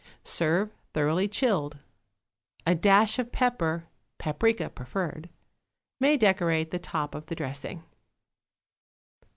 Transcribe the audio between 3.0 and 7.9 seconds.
of pepper (paprica preferred) may decorate the top of the dressing.